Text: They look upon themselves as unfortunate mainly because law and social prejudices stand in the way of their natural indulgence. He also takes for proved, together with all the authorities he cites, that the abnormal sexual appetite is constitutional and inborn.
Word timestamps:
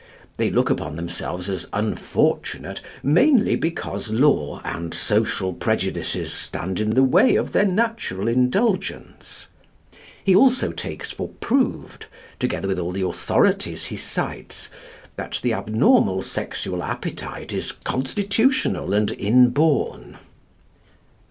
They 0.37 0.49
look 0.49 0.71
upon 0.71 0.95
themselves 0.95 1.47
as 1.47 1.67
unfortunate 1.73 2.81
mainly 3.03 3.55
because 3.55 4.09
law 4.11 4.59
and 4.65 4.95
social 4.95 5.53
prejudices 5.53 6.33
stand 6.33 6.79
in 6.79 6.95
the 6.95 7.03
way 7.03 7.35
of 7.35 7.51
their 7.51 7.67
natural 7.67 8.27
indulgence. 8.27 9.45
He 10.23 10.35
also 10.35 10.71
takes 10.71 11.11
for 11.11 11.27
proved, 11.39 12.07
together 12.39 12.67
with 12.67 12.79
all 12.79 12.89
the 12.91 13.05
authorities 13.05 13.85
he 13.85 13.95
cites, 13.95 14.71
that 15.17 15.37
the 15.43 15.53
abnormal 15.53 16.23
sexual 16.23 16.81
appetite 16.81 17.53
is 17.53 17.71
constitutional 17.71 18.95
and 18.95 19.11
inborn. 19.11 20.17